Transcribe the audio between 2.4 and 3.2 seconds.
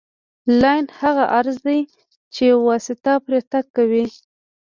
یوه واسطه